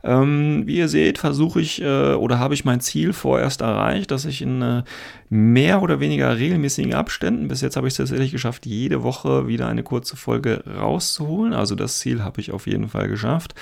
[0.03, 4.25] Ähm, wie ihr seht, versuche ich äh, oder habe ich mein Ziel vorerst erreicht, dass
[4.25, 4.83] ich in äh,
[5.29, 9.67] mehr oder weniger regelmäßigen Abständen, bis jetzt habe ich es tatsächlich geschafft, jede Woche wieder
[9.67, 11.53] eine kurze Folge rauszuholen.
[11.53, 13.55] Also das Ziel habe ich auf jeden Fall geschafft.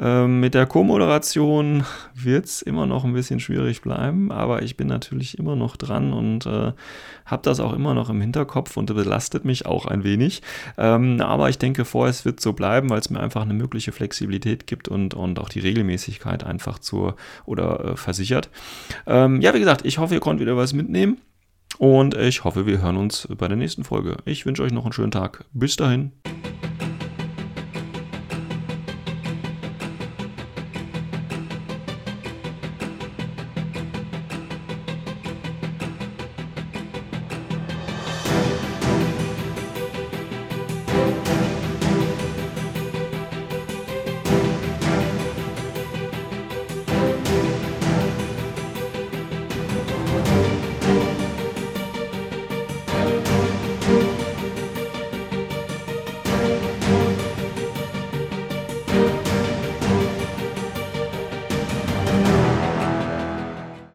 [0.00, 1.84] Ähm, mit der Co-Moderation
[2.14, 6.12] wird es immer noch ein bisschen schwierig bleiben, aber ich bin natürlich immer noch dran
[6.12, 6.72] und äh,
[7.24, 10.42] habe das auch immer noch im Hinterkopf und belastet mich auch ein wenig.
[10.76, 14.66] Ähm, aber ich denke, vorerst wird so bleiben, weil es mir einfach eine mögliche Flexibilität
[14.66, 18.50] gibt und, und auch die Regelmäßigkeit einfach zur oder äh, versichert.
[19.06, 21.18] Ähm, ja, wie gesagt, ich hoffe, ihr konntet wieder was mitnehmen.
[21.78, 24.18] Und ich hoffe, wir hören uns bei der nächsten Folge.
[24.24, 25.44] Ich wünsche euch noch einen schönen Tag.
[25.52, 26.12] Bis dahin.